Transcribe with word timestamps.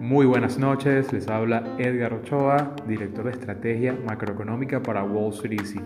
Muy 0.00 0.26
buenas 0.26 0.58
noches, 0.58 1.12
les 1.12 1.28
habla 1.28 1.62
Edgar 1.78 2.14
Ochoa, 2.14 2.74
director 2.88 3.26
de 3.26 3.30
estrategia 3.30 3.96
macroeconómica 4.04 4.82
para 4.82 5.04
Wall 5.04 5.32
Street 5.34 5.60
Easy. 5.60 5.80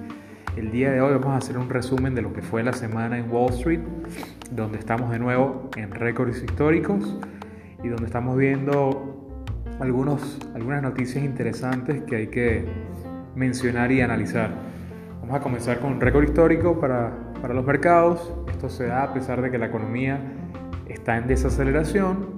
El 0.56 0.71
día 0.71 0.90
de 0.92 1.03
hoy 1.03 1.12
vamos 1.12 1.35
a 1.35 1.37
hacer 1.37 1.58
un 1.58 1.69
resumen 1.69 2.14
de 2.14 2.22
lo 2.22 2.32
que 2.32 2.40
fue 2.40 2.62
la 2.62 2.72
semana 2.72 3.19
en 3.19 3.30
Wall 3.30 3.53
Street, 3.53 3.80
donde 4.51 4.78
estamos 4.78 5.10
de 5.10 5.19
nuevo 5.19 5.69
en 5.76 5.90
récords 5.90 6.42
históricos 6.42 7.19
y 7.83 7.88
donde 7.88 8.06
estamos 8.06 8.38
viendo 8.38 9.44
algunos, 9.78 10.38
algunas 10.54 10.81
noticias 10.81 11.22
interesantes 11.22 12.03
que 12.04 12.17
hay 12.17 12.28
que 12.28 12.65
mencionar 13.35 13.92
y 13.92 14.01
analizar. 14.01 14.54
Vamos 15.21 15.37
a 15.37 15.40
comenzar 15.40 15.81
con 15.81 15.92
un 15.92 16.01
récord 16.01 16.24
histórico 16.24 16.80
para, 16.80 17.12
para 17.42 17.52
los 17.52 17.66
mercados. 17.66 18.33
Esto 18.55 18.69
se 18.69 18.87
da 18.87 19.05
a 19.05 19.12
pesar 19.12 19.43
de 19.43 19.51
que 19.51 19.59
la 19.59 19.66
economía 19.66 20.19
está 20.89 21.17
en 21.17 21.27
desaceleración 21.27 22.35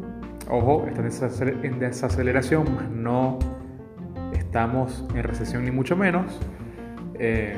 Ojo, 0.48 0.87
está 0.87 1.01
en 1.66 1.80
desaceleración, 1.80 3.02
no 3.02 3.41
estamos 4.33 5.05
en 5.12 5.24
recesión 5.24 5.65
ni 5.65 5.73
mucho 5.73 5.97
menos. 5.97 6.41
Eh, 7.19 7.57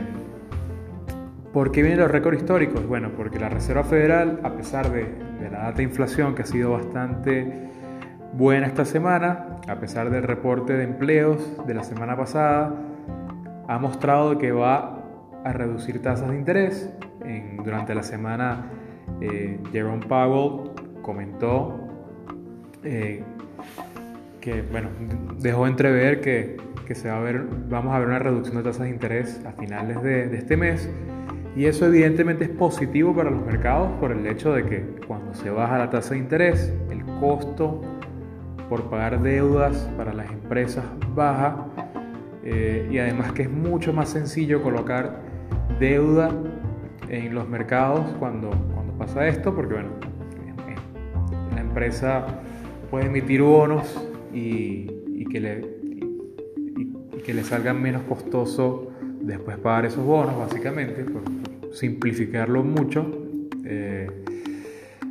¿Por 1.53 1.71
qué 1.71 1.83
vienen 1.83 2.01
los 2.01 2.11
récords 2.11 2.39
históricos? 2.39 2.87
Bueno, 2.87 3.11
porque 3.15 3.39
la 3.39 3.51
Reserva 3.51 3.85
Federal, 3.85 4.41
a 4.43 4.53
pesar 4.53 4.91
de, 4.91 5.07
la 5.51 5.65
data 5.65 5.77
de 5.77 5.83
inflación 5.83 6.35
que 6.35 6.43
ha 6.43 6.47
sido 6.47 6.73
bastante 6.73 7.69
buena 8.33 8.67
esta 8.67 8.87
semana, 8.87 9.57
a 9.69 9.77
pesar 9.77 10.09
del 10.09 10.23
reporte 10.23 10.73
de 10.73 10.85
empleos 10.85 11.67
de 11.67 11.75
la 11.75 11.85
semana 11.85 12.17
pasada, 12.17 12.73
ha 13.67 13.79
mostrado 13.79 14.39
que 14.39 14.51
va 14.51 14.98
a 15.45 15.53
reducir 15.53 16.03
tasas 16.03 16.31
de 16.31 16.37
interés. 16.37 16.91
durante 17.65 17.95
la 17.95 18.03
semana, 18.03 18.71
eh, 19.21 19.59
Jerome 19.73 20.07
Powell 20.07 20.71
comentó 21.03 21.81
eh, 22.85 23.23
que 24.41 24.63
bueno, 24.63 24.89
dejó 25.41 25.67
entrever 25.67 26.21
que, 26.21 26.57
que, 26.87 26.95
se 26.95 27.11
va 27.11 27.19
a 27.19 27.21
ver, 27.21 27.45
vamos 27.69 27.95
a 27.95 27.99
ver 27.99 28.09
una 28.09 28.19
reducción 28.19 28.57
de 28.57 28.63
tasas 28.63 28.83
de 28.83 28.91
interés 28.91 29.45
a 29.45 29.53
finales 29.53 30.03
de, 30.03 30.29
de 30.29 30.39
este 30.39 30.57
mes. 30.57 30.89
Y 31.57 31.67
eso 31.67 31.87
evidentemente 31.87 32.45
es 32.45 32.51
positivo 32.51 33.15
para 33.15 33.31
los 33.31 33.45
mercados 33.45 33.91
por 33.99 34.13
el 34.13 34.25
hecho 34.27 34.53
de 34.53 34.65
que 34.65 34.85
cuando 35.07 35.35
se 35.35 35.51
baja 35.51 35.77
la 35.79 35.91
tasa 35.91 36.15
de 36.15 36.21
interés, 36.21 36.73
el 36.91 37.05
costo 37.21 37.83
por 38.69 38.89
pagar 38.91 39.21
deudas 39.23 39.89
para 39.97 40.13
las 40.13 40.31
empresas 40.31 40.85
baja 41.15 41.67
eh, 42.45 42.89
y 42.91 42.99
además 42.99 43.33
que 43.33 43.43
es 43.43 43.51
mucho 43.51 43.93
más 43.93 44.11
sencillo 44.11 44.63
colocar 44.63 45.28
deuda 45.79 46.31
en 47.09 47.35
los 47.35 47.49
mercados 47.49 48.07
cuando, 48.19 48.51
cuando 48.75 48.93
pasa 48.95 49.29
esto, 49.29 49.55
porque 49.55 49.75
bueno, 49.75 49.91
la 51.55 51.61
empresa 51.61 52.27
puede 52.91 53.07
emitir 53.07 53.43
bonos 53.43 54.09
y, 54.33 54.87
que 55.31 55.41
le, 55.41 55.61
que 57.25 57.35
le 57.35 57.45
salgan 57.45 57.83
menos 57.83 58.03
costoso 58.03 58.93
después 59.21 59.59
pagar 59.59 59.87
esos 59.87 60.05
bonos, 60.05 60.39
básicamente, 60.39 61.05
por 61.05 61.23
simplificarlo 61.75 62.63
mucho. 62.65 63.07
Eh, 63.65 64.09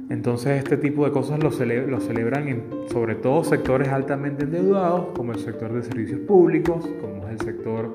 entonces 0.09 0.57
este 0.59 0.77
tipo 0.77 1.05
de 1.05 1.11
cosas 1.11 1.43
lo, 1.43 1.51
celebran 1.51 2.47
en 2.47 2.63
sobre 2.91 3.15
todo 3.15 3.43
sectores 3.43 3.89
altamente 3.89 4.45
endeudados, 4.45 5.07
como 5.15 5.33
el 5.33 5.39
sector 5.39 5.73
de 5.73 5.83
servicios 5.83 6.21
públicos, 6.21 6.87
como 7.01 7.27
es 7.27 7.33
el 7.33 7.41
sector 7.41 7.93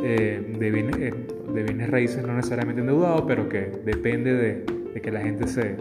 eh, 0.00 0.56
de, 0.58 0.70
bienes, 0.70 0.96
eh, 0.98 1.14
de, 1.54 1.62
bienes, 1.62 1.90
raíces 1.90 2.26
no 2.26 2.34
necesariamente 2.34 2.80
endeudado, 2.80 3.26
pero 3.26 3.48
que 3.48 3.70
depende 3.84 4.34
de, 4.34 5.00
que 5.00 5.10
la 5.10 5.20
gente 5.20 5.46
se, 5.46 5.76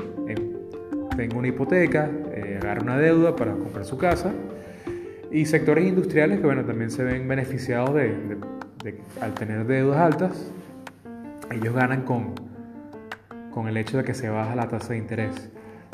tenga 1.15 1.37
una 1.37 1.47
hipoteca, 1.47 2.09
agarra 2.61 2.81
una 2.81 2.97
deuda 2.97 3.35
para 3.35 3.53
comprar 3.53 3.85
su 3.85 3.97
casa. 3.97 4.31
Y 5.31 5.45
sectores 5.45 5.87
industriales 5.87 6.39
que 6.39 6.45
bueno, 6.45 6.63
también 6.63 6.91
se 6.91 7.03
ven 7.03 7.27
beneficiados 7.27 7.95
de, 7.95 8.13
al 9.19 9.33
tener 9.33 9.65
deudas 9.65 9.97
altas, 9.97 10.51
ellos 11.51 11.73
ganan 11.73 12.03
con, 12.03 12.35
con 13.51 13.67
el 13.67 13.77
hecho 13.77 13.97
de 13.97 14.03
que 14.03 14.13
se 14.13 14.29
baja 14.29 14.55
la 14.55 14.67
tasa 14.67 14.93
de 14.93 14.99
interés. 14.99 15.49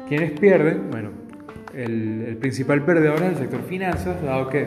¿Quiénes 0.08 0.38
pierden? 0.40 0.90
Bueno, 0.92 1.12
el, 1.74 2.38
principal 2.40 2.84
perdedor 2.84 3.22
es 3.24 3.34
el 3.34 3.38
sector 3.38 3.62
finanzas, 3.62 4.22
dado 4.22 4.50
que 4.50 4.66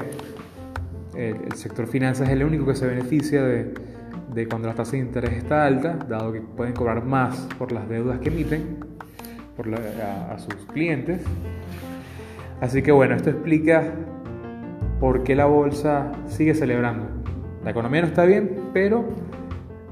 el, 1.17 1.37
el, 1.45 1.53
sector 1.55 1.87
finanzas 1.87 2.29
es 2.29 2.35
el 2.35 2.45
único 2.45 2.65
que 2.65 2.75
se 2.75 2.87
beneficia 2.87 3.43
de, 3.43 3.75
de 4.35 4.49
cuando 4.49 4.69
la 4.69 4.75
tasa 4.75 4.93
de 4.93 4.99
interés 4.99 5.33
está 5.33 5.67
alta, 5.67 5.99
dado 6.09 6.33
que 6.33 6.41
pueden 6.41 6.75
cobrar 6.75 7.05
más 7.05 7.49
por 7.59 7.73
las 7.73 7.89
deudas 7.89 8.19
que 8.21 8.29
emiten 8.29 8.79
por 9.57 9.69
a, 9.75 10.33
a 10.33 10.39
sus 10.39 10.55
clientes. 10.73 11.21
Así 12.61 12.83
que 12.83 12.93
bueno, 12.93 13.15
esto 13.15 13.31
explica 13.31 13.85
por 15.01 15.25
qué 15.25 15.35
la 15.35 15.47
bolsa 15.47 16.13
sigue 16.29 16.55
celebrando. 16.55 17.07
La 17.65 17.73
economía 17.73 18.03
no 18.03 18.07
está 18.07 18.25
bien, 18.25 18.71
pero 18.73 19.05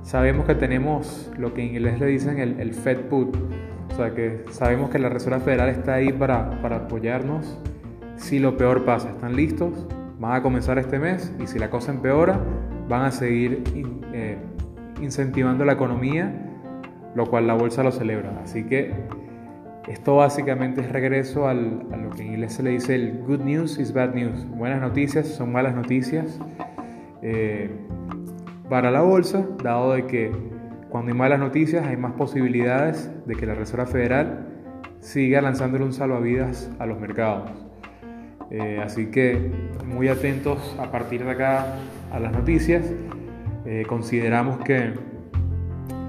sabemos 0.02 0.46
que 0.46 0.54
tenemos 0.54 1.30
lo 1.36 1.52
que 1.52 1.62
en 1.62 1.68
inglés 1.70 2.00
le 2.00 2.06
dicen 2.06 2.38
el, 2.38 2.74
Fed 2.74 3.00
Put. 3.08 3.36
O 3.92 3.96
sea 3.96 4.14
que 4.14 4.44
sabemos 4.50 4.90
que 4.90 4.98
la 4.98 5.08
Reserva 5.08 5.40
Federal 5.40 5.68
está 5.68 5.94
ahí 5.94 6.12
para, 6.12 6.60
para 6.62 6.76
apoyarnos 6.76 7.58
si 8.16 8.38
lo 8.38 8.56
peor 8.56 8.84
pasa. 8.84 9.10
¿Están 9.10 9.34
listos? 9.34 9.86
Van 10.18 10.32
a 10.32 10.42
comenzar 10.42 10.78
este 10.78 10.98
mes 10.98 11.32
y 11.42 11.46
si 11.46 11.58
la 11.58 11.70
cosa 11.70 11.92
empeora, 11.92 12.40
van 12.90 13.02
a 13.02 13.12
seguir 13.12 13.62
eh, 14.12 14.36
incentivando 15.00 15.64
la 15.64 15.74
economía, 15.74 16.34
lo 17.14 17.24
cual 17.26 17.46
la 17.46 17.54
bolsa 17.54 17.84
lo 17.84 17.92
celebra. 17.92 18.40
Así 18.42 18.64
que 18.64 18.92
esto 19.86 20.16
básicamente 20.16 20.80
es 20.80 20.90
regreso 20.90 21.48
a 21.48 21.54
lo 21.54 22.10
que 22.10 22.22
en 22.22 22.32
inglés 22.34 22.54
se 22.54 22.64
le 22.64 22.70
dice 22.70 22.96
el 22.96 23.22
good 23.22 23.40
news 23.40 23.78
is 23.78 23.94
bad 23.94 24.12
news. 24.14 24.44
Buenas 24.50 24.80
noticias 24.80 25.28
son 25.28 25.52
malas 25.52 25.74
noticias 25.74 26.40
eh, 27.22 27.70
para 28.68 28.90
la 28.90 29.02
bolsa, 29.02 29.46
dado 29.62 29.92
de 29.92 30.06
que 30.06 30.32
cuando 30.90 31.12
hay 31.12 31.18
malas 31.18 31.38
noticias 31.38 31.86
hay 31.86 31.96
más 31.96 32.12
posibilidades 32.14 33.08
de 33.24 33.36
que 33.36 33.46
la 33.46 33.54
Reserva 33.54 33.86
Federal 33.86 34.48
siga 34.98 35.40
lanzándole 35.40 35.84
un 35.84 35.92
salvavidas 35.92 36.68
a 36.80 36.86
los 36.86 36.98
mercados. 36.98 37.50
Eh, 38.50 38.80
así 38.82 39.06
que 39.06 39.52
muy 39.86 40.08
atentos 40.08 40.76
a 40.80 40.90
partir 40.90 41.24
de 41.24 41.30
acá 41.30 41.76
a 42.10 42.21
las 42.21 42.32
noticias. 42.32 42.84
Eh, 43.66 43.84
consideramos 43.87 44.59
que 44.65 44.93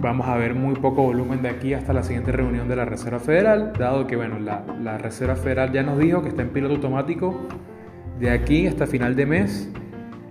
vamos 0.01 0.27
a 0.27 0.35
ver 0.35 0.55
muy 0.55 0.75
poco 0.75 1.03
volumen 1.03 1.41
de 1.41 1.49
aquí 1.49 1.73
hasta 1.73 1.93
la 1.93 2.03
siguiente 2.03 2.31
reunión 2.31 2.67
de 2.67 2.75
la 2.75 2.85
Reserva 2.85 3.19
Federal, 3.19 3.71
dado 3.77 4.07
que 4.07 4.15
bueno, 4.15 4.39
la, 4.39 4.97
Reserva 4.97 5.35
Federal 5.35 5.71
ya 5.71 5.83
nos 5.83 5.99
dijo 5.99 6.23
que 6.23 6.29
está 6.29 6.41
en 6.41 6.49
piloto 6.49 6.75
automático 6.75 7.39
de 8.19 8.31
aquí 8.31 8.67
hasta 8.67 8.87
final 8.87 9.15
de 9.15 9.25
mes, 9.25 9.71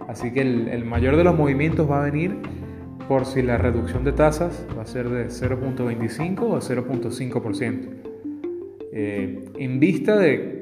así 0.09 0.33
que 0.33 0.41
el, 0.41 0.85
mayor 0.85 1.17
de 1.17 1.25
los 1.25 1.37
movimientos 1.37 1.89
va 1.91 2.03
a 2.03 2.05
venir 2.05 2.37
por 3.09 3.27
si 3.27 3.43
la 3.43 3.59
reducción 3.59 4.05
de 4.05 4.13
tasas 4.13 4.67
va 4.77 4.83
a 4.83 4.87
ser 4.87 5.09
de 5.09 5.27
0.25 5.27 6.41
o 6.43 6.61
0.5%. 6.61 7.89
Eh, 8.93 9.45
en 9.57 9.81
vista 9.81 10.17
de, 10.17 10.59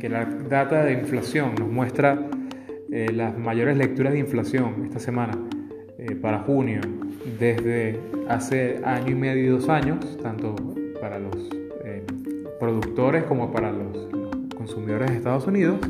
que 0.00 0.08
la 0.08 0.24
data 0.24 0.84
de 0.84 0.92
inflación 0.92 1.54
nos 1.58 1.68
muestra 1.68 2.30
eh, 2.96 3.12
las 3.12 3.36
mayores 3.36 3.76
lecturas 3.76 4.12
de 4.12 4.20
inflación 4.20 4.84
esta 4.84 5.00
semana 5.00 5.36
eh, 5.98 6.14
para 6.14 6.38
junio, 6.44 6.80
desde 7.40 7.98
hace 8.28 8.80
año 8.84 9.10
y 9.10 9.14
medio 9.16 9.42
y 9.42 9.46
dos 9.48 9.68
años, 9.68 10.16
tanto 10.22 10.54
para 11.00 11.18
los 11.18 11.34
eh, 11.84 12.04
productores 12.60 13.24
como 13.24 13.50
para 13.50 13.72
los, 13.72 14.08
consumidores 14.54 15.10
de 15.10 15.16
Estados 15.16 15.44
Unidos, 15.48 15.80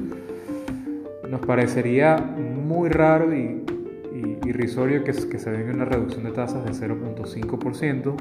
nos 1.29 1.43
parecería 1.43 2.17
muy 2.17 2.89
raro 2.89 3.37
y, 3.37 3.63
irrisorio 4.47 5.05
que, 5.05 5.13
se 5.13 5.51
venga 5.51 5.75
una 5.75 5.85
reducción 5.85 6.25
de 6.25 6.31
tasas 6.31 6.65
de 6.65 6.71
0.5%, 6.89 8.15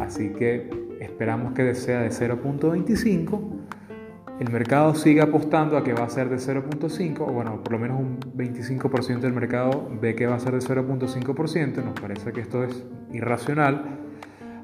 así 0.00 0.30
que 0.30 0.70
esperamos 0.98 1.52
que 1.52 1.74
sea 1.74 2.00
de 2.00 2.08
0.25%. 2.08 3.47
El 4.40 4.52
mercado 4.52 4.94
sigue 4.94 5.20
apostando 5.20 5.76
a 5.76 5.82
que 5.82 5.92
va 5.92 6.04
a 6.04 6.08
ser 6.08 6.28
de 6.28 6.36
0.5, 6.36 7.20
o 7.20 7.26
bueno, 7.26 7.62
por 7.62 7.72
lo 7.72 7.78
menos 7.80 7.98
un 7.98 8.20
25% 8.20 9.18
del 9.18 9.32
mercado 9.32 9.90
ve 10.00 10.14
que 10.14 10.26
va 10.26 10.36
a 10.36 10.38
ser 10.38 10.52
de 10.52 10.58
0.5%, 10.58 11.84
nos 11.84 12.00
parece 12.00 12.32
que 12.32 12.40
esto 12.40 12.62
es 12.62 12.84
irracional. 13.12 13.98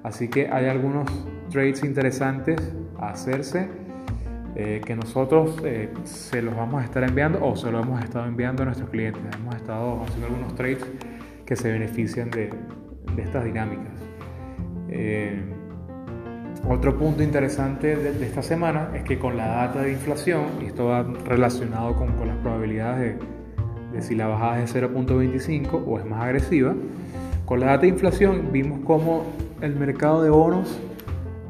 Así 0.04 0.28
que 0.28 0.48
hay 0.48 0.66
algunos 0.66 1.10
trades 1.50 1.82
interesantes 1.82 2.72
a 2.98 3.08
hacerse 3.08 3.68
eh, 4.54 4.80
que 4.84 4.94
nosotros 4.94 5.60
eh, 5.64 5.92
se 6.04 6.40
los 6.40 6.54
vamos 6.54 6.80
a 6.80 6.84
estar 6.84 7.02
enviando 7.02 7.44
o 7.44 7.56
se 7.56 7.72
los 7.72 7.84
hemos 7.84 8.04
estado 8.04 8.26
enviando 8.26 8.62
a 8.62 8.66
nuestros 8.66 8.90
clientes. 8.90 9.22
Hemos 9.34 9.56
estado 9.56 10.02
haciendo 10.04 10.28
algunos 10.28 10.54
trades 10.54 10.84
que 11.44 11.56
se 11.56 11.72
benefician 11.72 12.30
de, 12.30 12.50
de 13.16 13.22
estas 13.22 13.44
dinámicas. 13.44 13.92
Eh, 14.88 15.42
otro 16.68 16.96
punto 16.96 17.22
interesante 17.22 17.96
de, 17.96 18.24
esta 18.24 18.42
semana 18.42 18.90
es 18.94 19.02
que 19.02 19.18
con 19.18 19.36
la 19.36 19.46
data 19.48 19.82
de 19.82 19.92
inflación, 19.92 20.44
y 20.62 20.66
esto 20.66 20.86
va 20.86 21.02
relacionado 21.24 21.94
con, 21.96 22.12
con 22.12 22.28
las 22.28 22.36
probabilidades 22.38 23.18
de, 23.18 23.96
de 23.96 24.02
si 24.02 24.14
la 24.14 24.26
bajada 24.26 24.62
es 24.62 24.72
de 24.72 24.82
0.25 24.82 25.82
o 25.86 25.98
es 25.98 26.04
más 26.06 26.22
agresiva, 26.22 26.74
con 27.44 27.60
la 27.60 27.66
data 27.66 27.82
de 27.82 27.88
inflación 27.88 28.48
vimos 28.52 28.80
cómo 28.84 29.24
el 29.60 29.76
mercado 29.76 30.22
de 30.22 30.30
bonos 30.30 30.80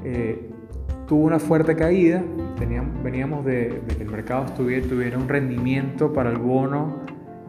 eh, 0.04 0.50
tuvo 1.06 1.24
una 1.24 1.38
fuerte 1.38 1.76
caída. 1.76 2.22
Teníamos, 2.58 3.02
veníamos 3.02 3.44
de, 3.44 3.82
que 3.96 4.02
el 4.02 4.10
mercado 4.10 4.46
estuviera, 4.46 4.86
tuviera 4.86 5.18
un 5.18 5.28
rendimiento 5.28 6.12
para 6.12 6.30
el 6.30 6.38
bono 6.38 6.96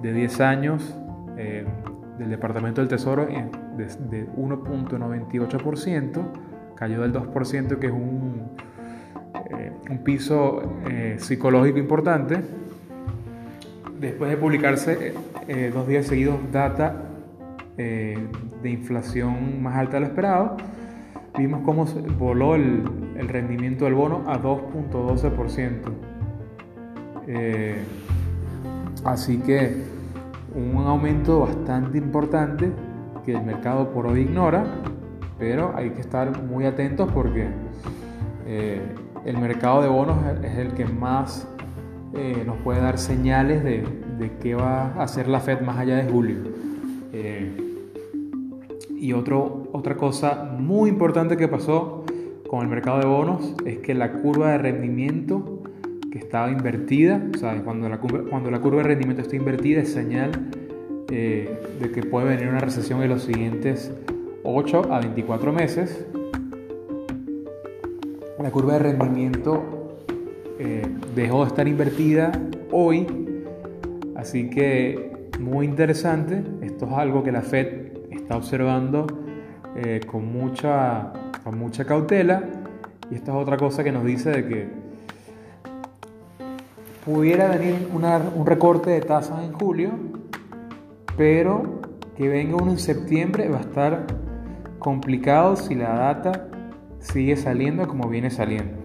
de 0.01 0.13
10 0.13 0.41
años 0.41 0.95
eh, 1.37 1.65
del 2.19 2.29
Departamento 2.29 2.81
del 2.81 2.87
Tesoro 2.87 3.25
de, 3.25 3.85
de 3.85 4.27
1.98%, 4.29 6.21
cayó 6.75 7.01
del 7.01 7.13
2%, 7.13 7.79
que 7.79 7.87
es 7.87 7.93
un, 7.93 8.51
eh, 9.51 9.71
un 9.89 9.97
piso 9.99 10.61
psicológico 11.17 11.79
importante. 11.79 12.41
Después 13.99 14.29
de 14.29 14.37
publicarse 14.37 15.13
dos 15.73 15.87
días 15.87 16.05
seguidos 16.05 16.39
data 16.51 17.01
de 17.77 18.69
inflación 18.69 19.63
más 19.63 19.75
alta 19.77 19.93
de 19.93 19.99
lo 20.01 20.05
esperado, 20.07 20.57
vimos 21.37 21.61
cómo 21.63 21.85
voló 22.17 22.55
el, 22.55 22.83
rendimiento 23.27 23.85
del 23.85 23.93
bono 23.95 24.23
a 24.27 24.39
2.12%. 24.41 25.71
Eh, 27.27 27.83
así 29.03 29.37
que 29.39 29.83
un 30.53 30.77
aumento 30.85 31.41
bastante 31.41 31.97
importante 31.97 32.71
que 33.25 33.33
el 33.33 33.43
mercado 33.43 33.89
por 33.91 34.07
hoy 34.07 34.21
ignora, 34.21 34.65
pero 35.37 35.73
hay 35.75 35.89
que 35.91 36.01
estar 36.01 36.43
muy 36.43 36.65
atentos 36.65 37.11
porque 37.11 37.47
eh, 38.47 38.81
el 39.25 39.37
mercado 39.37 39.81
de 39.81 39.87
bonos 39.87 40.17
es 40.43 40.57
el 40.57 40.73
que 40.73 40.85
más 40.85 41.47
eh, 42.13 42.43
nos 42.45 42.57
puede 42.57 42.81
dar 42.81 42.97
señales 42.97 43.63
de, 43.63 43.83
de, 44.19 44.31
qué 44.41 44.55
va 44.55 44.93
a 44.93 45.03
hacer 45.03 45.27
la 45.27 45.39
Fed 45.39 45.61
más 45.61 45.77
allá 45.77 45.97
de 45.97 46.11
julio. 46.11 46.37
Y 49.05 49.13
otro, 49.13 49.69
otra 49.71 49.97
cosa 49.97 50.55
muy 50.57 50.89
importante 50.89 51.37
que 51.37 51.47
pasó 51.47 52.03
con 52.49 52.61
el 52.61 52.67
mercado 52.67 52.99
de 52.99 53.05
bonos 53.05 53.53
es 53.63 53.77
que 53.77 53.93
la 53.93 54.13
curva 54.13 54.53
de 54.53 54.57
rendimiento 54.57 55.61
que 56.11 56.17
estaba 56.17 56.49
invertida, 56.49 57.21
o 57.35 57.37
sea, 57.37 57.61
cuando 57.63 57.87
la, 57.87 57.99
curva, 57.99 58.23
cuando 58.29 58.49
la 58.49 58.59
curva 58.59 58.77
de 58.77 58.83
rendimiento 58.87 59.21
está 59.21 59.35
invertida 59.35 59.81
es 59.81 59.93
señal 59.93 60.31
eh, 61.11 61.59
de 61.79 61.91
que 61.91 62.01
puede 62.01 62.25
venir 62.25 62.47
una 62.47 62.61
recesión 62.61 63.03
en 63.03 63.09
los 63.09 63.23
siguientes 63.23 63.91
8 64.45 64.93
a 64.93 64.99
24 64.99 65.51
meses. 65.51 66.05
La 68.39 68.51
curva 68.51 68.73
de 68.73 68.79
rendimiento 68.79 69.95
eh, 70.59 70.83
dejó 71.15 71.41
de 71.41 71.47
estar 71.47 71.67
invertida 71.67 72.31
hoy, 72.71 73.07
así 74.15 74.49
que 74.49 75.29
muy 75.39 75.65
interesante. 75.65 76.43
Esto 76.61 76.85
es 76.85 76.91
algo 76.93 77.23
que 77.23 77.31
la 77.31 77.41
Fed 77.41 77.93
está 78.11 78.37
observando 78.37 79.07
eh, 79.75 80.01
con, 80.05 80.31
mucha, 80.31 81.11
con 81.43 81.57
mucha 81.57 81.85
cautela. 81.85 82.43
Y 83.09 83.15
esta 83.15 83.31
es 83.31 83.37
otra 83.37 83.57
cosa 83.57 83.83
que 83.83 83.91
nos 83.91 84.05
dice 84.05 84.29
de 84.29 84.47
que 84.47 84.67
pudiera 87.03 87.47
venir 87.47 87.87
un 87.93 88.45
recorte 88.45 88.91
de 88.91 89.01
tasas 89.01 89.43
en 89.43 89.53
julio, 89.53 89.91
pero 91.17 91.81
que 92.15 92.27
venga 92.27 92.55
uno 92.55 92.71
en 92.71 92.79
septiembre 92.79 93.49
va 93.49 93.57
a 93.57 93.61
estar 93.61 94.24
complicado 94.85 95.55
si 95.55 95.73
la 95.73 95.95
data 95.95 96.47
sigue 96.99 97.35
saliendo 97.37 97.87
como 97.87 98.07
viene 98.07 98.29
saliendo. 98.29 98.77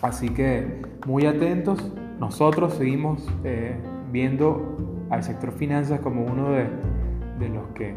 Así 0.00 0.30
que 0.30 0.80
muy 1.04 1.26
atentos, 1.26 1.92
nosotros 2.18 2.72
seguimos 2.72 3.30
eh, 3.44 3.76
viendo 4.10 5.04
al 5.10 5.22
sector 5.22 5.52
finanzas 5.52 6.00
como 6.00 6.24
uno 6.24 6.52
de, 6.52 6.64
de 7.38 7.48
los 7.50 7.66
que 7.74 7.94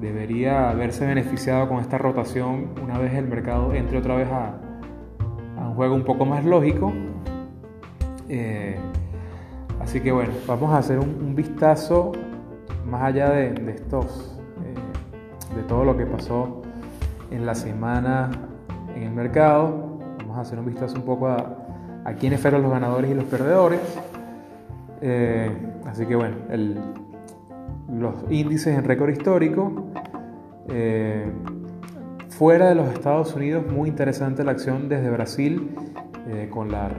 debería 0.00 0.70
haberse 0.70 1.04
beneficiado 1.04 1.68
con 1.68 1.78
esta 1.78 1.98
rotación 1.98 2.68
una 2.80 2.96
vez 2.96 3.14
el 3.14 3.26
mercado 3.26 3.74
entre 3.74 3.98
otra 3.98 4.14
vez 4.14 4.28
a, 4.30 4.54
un 5.58 5.74
juego 5.74 5.96
un 5.96 6.04
poco 6.04 6.26
más 6.26 6.44
lógico. 6.44 6.92
Eh, 8.28 8.76
así 9.80 9.98
que 9.98 10.12
bueno, 10.12 10.32
vamos 10.46 10.72
a 10.72 10.78
hacer 10.78 11.00
un, 11.00 11.34
vistazo 11.34 12.12
más 12.88 13.02
allá 13.02 13.30
de, 13.30 13.72
estos, 13.74 14.35
de 15.56 15.62
todo 15.62 15.84
lo 15.84 15.96
que 15.96 16.06
pasó 16.06 16.62
en 17.30 17.46
la 17.46 17.54
semana 17.54 18.30
en 18.94 19.02
el 19.02 19.12
mercado. 19.12 19.98
Vamos 20.18 20.36
a 20.36 20.40
hacer 20.42 20.58
un 20.58 20.66
vistazo 20.66 20.96
un 20.96 21.02
poco 21.02 21.28
a, 21.28 21.56
quiénes 22.20 22.40
fueron 22.40 22.62
los 22.62 22.70
ganadores 22.70 23.10
y 23.10 23.14
los 23.14 23.24
perdedores. 23.24 23.80
Eh, 25.00 25.50
así 25.86 26.06
que 26.06 26.14
bueno, 26.14 26.36
los 27.92 28.14
índices 28.30 28.78
en 28.78 28.84
récord 28.84 29.10
histórico. 29.10 29.86
Eh, 30.68 31.30
fuera 32.28 32.68
de 32.68 32.74
los 32.74 32.88
Estados 32.92 33.34
Unidos, 33.34 33.64
muy 33.66 33.88
interesante 33.88 34.44
la 34.44 34.52
acción 34.52 34.88
desde 34.88 35.10
Brasil 35.10 35.70
eh, 36.28 36.48
con, 36.52 36.70
la, 36.70 36.90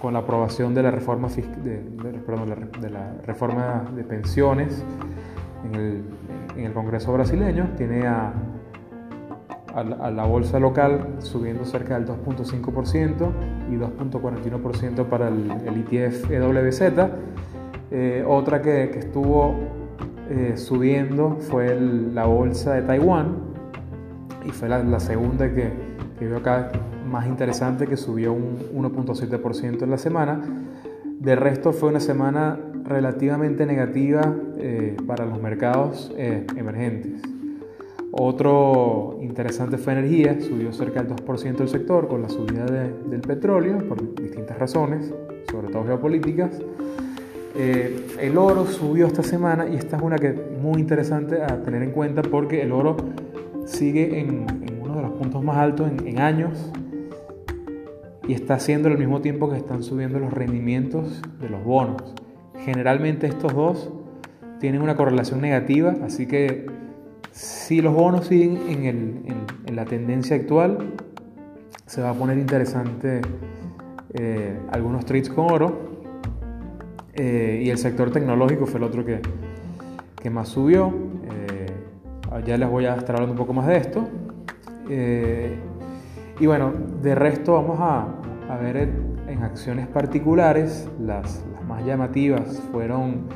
con 0.00 0.12
la 0.12 0.20
aprobación 0.20 0.74
de 0.74 0.82
la 0.82 0.90
reforma, 0.90 1.28
de, 1.28 1.82
de, 1.82 2.92
reforma 3.26 3.90
de 3.94 4.04
pensiones 4.04 4.84
en 6.56 6.64
el 6.64 6.72
Congreso 6.72 7.12
brasileño. 7.12 7.70
Tiene 7.76 8.06
a, 8.06 8.32
a, 9.74 10.10
la 10.10 10.24
bolsa 10.24 10.58
local 10.58 11.16
subiendo 11.18 11.64
cerca 11.64 11.98
del 11.98 12.06
2.5% 12.06 13.30
y 13.70 13.76
2.41% 13.76 15.06
para 15.06 15.28
el, 15.28 15.50
el 15.66 15.84
ETF 15.84 16.30
EWZ 16.30 16.82
eh, 17.92 18.24
otra 18.26 18.62
que, 18.62 18.84
estuvo 18.84 19.56
eh, 20.28 20.56
subiendo 20.56 21.38
fue 21.40 21.78
la 21.78 22.26
bolsa 22.26 22.74
de 22.74 22.82
Taiwán 22.82 23.36
y 24.46 24.50
fue 24.50 24.68
la, 24.68 25.00
segunda 25.00 25.52
que, 25.52 25.72
que, 26.18 26.28
veo 26.28 26.38
acá 26.38 26.70
más 27.10 27.26
interesante 27.26 27.88
que 27.88 27.96
subió 27.96 28.32
un 28.32 28.58
1.7% 28.74 29.82
en 29.82 29.90
la 29.90 29.98
semana. 29.98 30.40
De 31.18 31.34
resto 31.34 31.72
fue 31.72 31.88
una 31.88 31.98
semana 31.98 32.60
relativamente 32.84 33.66
negativa 33.66 34.34
eh, 34.58 34.96
para 35.06 35.26
los 35.26 35.40
mercados 35.40 36.12
emergentes. 36.16 37.22
Otro 38.12 39.18
interesante 39.22 39.78
fue 39.78 39.92
energía, 39.92 40.40
subió 40.40 40.72
cerca 40.72 41.02
del 41.02 41.14
2% 41.14 41.60
el 41.60 41.68
sector 41.68 42.08
con 42.08 42.22
la 42.22 42.28
subida 42.28 42.64
del 42.66 43.20
petróleo 43.20 43.78
por 43.86 44.14
distintas 44.16 44.58
razones, 44.58 45.14
sobre 45.50 45.68
todo 45.68 45.84
geopolíticas. 45.84 46.60
Eh, 47.54 48.06
el 48.20 48.38
oro 48.38 48.66
subió 48.66 49.06
esta 49.06 49.22
semana 49.22 49.68
y 49.68 49.76
esta 49.76 49.96
es 49.96 50.02
una 50.02 50.18
que 50.18 50.28
es 50.28 50.36
muy 50.60 50.80
interesante 50.80 51.42
a 51.42 51.62
tener 51.62 51.82
en 51.82 51.90
cuenta 51.90 52.22
porque 52.22 52.62
el 52.62 52.72
oro 52.72 52.96
sigue 53.64 54.20
en, 54.20 54.46
uno 54.82 54.96
de 54.96 55.02
los 55.02 55.12
puntos 55.12 55.42
más 55.44 55.56
altos 55.56 55.90
en, 56.04 56.18
años 56.18 56.72
y 58.26 58.34
está 58.34 58.54
haciendo 58.54 58.88
al 58.88 58.98
mismo 58.98 59.20
tiempo 59.20 59.50
que 59.50 59.56
están 59.56 59.82
subiendo 59.82 60.18
los 60.18 60.32
rendimientos 60.32 61.22
de 61.40 61.48
los 61.48 61.62
bonos. 61.64 62.02
Generalmente 62.64 63.26
estos 63.26 63.54
dos 63.54 63.90
tienen 64.58 64.82
una 64.82 64.96
correlación 64.96 65.40
negativa, 65.40 65.94
así 66.04 66.26
que 66.26 66.66
si 67.32 67.80
los 67.80 67.94
bonos 67.94 68.26
siguen 68.26 68.84
en, 69.66 69.74
la 69.74 69.84
tendencia 69.84 70.36
actual, 70.36 70.94
se 71.86 72.02
va 72.02 72.10
a 72.10 72.14
poner 72.14 72.38
interesante 72.38 73.20
eh, 74.14 74.58
algunos 74.72 75.04
trades 75.04 75.30
con 75.30 75.50
oro 75.50 75.90
eh, 77.14 77.62
y 77.64 77.70
el 77.70 77.78
sector 77.78 78.10
tecnológico 78.10 78.66
fue 78.66 78.78
el 78.78 78.84
otro 78.84 79.04
que, 79.04 79.20
más 80.30 80.48
subió. 80.48 80.92
Eh, 81.30 81.66
ya 82.46 82.56
les 82.56 82.68
voy 82.68 82.86
a 82.86 82.94
estar 82.94 83.16
hablando 83.16 83.32
un 83.32 83.38
poco 83.38 83.52
más 83.52 83.66
de 83.66 83.76
esto. 83.76 84.08
Eh, 84.88 85.54
y 86.38 86.46
bueno, 86.46 86.72
de 87.02 87.14
resto 87.14 87.54
vamos 87.54 87.78
a, 87.80 88.56
ver 88.56 88.88
en, 89.28 89.42
acciones 89.42 89.86
particulares. 89.86 90.88
Las, 90.98 91.44
más 91.70 91.84
llamativas 91.84 92.60
fueron 92.72 93.28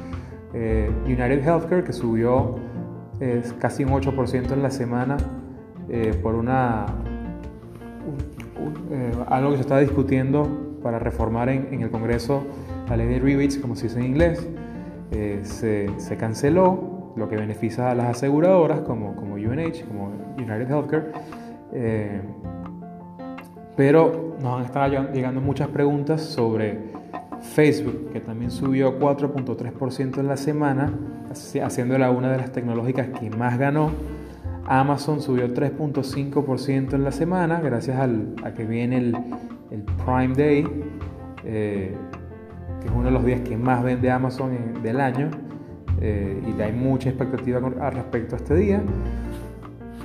United 1.05 1.43
Healthcare, 1.45 1.83
que 1.83 1.93
subió 1.93 2.57
casi 3.59 3.85
un 3.85 3.91
8% 3.91 4.53
en 4.53 4.63
la 4.63 4.71
semana 4.71 5.17
por 6.23 6.37
una, 6.37 6.87
algo 9.29 9.51
que 9.51 9.57
se 9.57 9.63
está 9.63 9.79
discutiendo 9.79 10.79
para 10.83 10.99
reformar 10.99 11.49
en, 11.49 11.69
en 11.73 11.83
el 11.83 11.91
Congreso 11.91 12.45
la 12.89 12.97
ley 12.97 13.09
de 13.09 13.19
rebates, 13.19 13.59
como 13.59 13.75
se 13.75 13.85
dice 13.85 13.99
en 13.99 14.07
inglés, 14.07 14.47
eh, 15.11 15.41
se, 15.43 15.89
se, 15.99 16.17
canceló, 16.17 17.13
lo 17.17 17.29
que 17.29 17.37
beneficia 17.37 17.91
a 17.91 17.95
las 17.95 18.17
aseguradoras 18.17 18.81
como, 18.81 19.15
como 19.15 19.35
UNH, 19.35 19.85
como 19.87 20.13
United 20.37 20.69
Healthcare. 20.69 21.13
Eh, 21.73 22.21
pero 23.77 24.37
nos 24.41 24.59
han 24.59 24.65
estado 24.67 25.13
llegando 25.13 25.41
muchas 25.41 25.69
preguntas 25.69 26.21
sobre 26.21 26.79
Facebook, 27.53 28.13
que 28.13 28.21
también 28.21 28.51
subió 28.51 28.99
4.3% 28.99 30.19
en 30.19 30.27
la 30.29 30.37
semana, 30.37 30.93
haciéndola 31.63 32.11
una 32.11 32.31
de 32.31 32.39
las 32.39 32.53
tecnológicas 32.53 33.09
que 33.09 33.31
más 33.31 33.59
ganó. 33.59 33.91
Amazon 34.67 35.21
subió 35.21 35.53
3.5% 35.53 36.95
en 36.95 37.05
la 37.05 37.13
semana, 37.13 37.61
gracias 37.61 37.99
al, 37.99 38.35
a 38.43 38.55
que 38.55 38.65
viene 38.65 38.97
el, 38.97 39.17
el 39.71 39.83
Prime 40.05 40.35
Day. 40.35 40.67
Eh, 41.45 41.95
que 42.81 42.89
es 42.89 42.95
uno 42.95 43.05
de 43.05 43.11
los 43.11 43.25
días 43.25 43.41
que 43.41 43.57
más 43.57 43.83
vende 43.83 44.11
Amazon 44.11 44.83
del 44.83 45.01
año 45.01 45.31
eh, 46.01 46.43
y 46.47 46.61
hay 46.61 46.73
mucha 46.73 47.09
expectativa 47.09 47.59
al 47.59 47.93
respecto 47.93 48.37
a 48.37 48.39
este 48.39 48.55
día. 48.55 48.83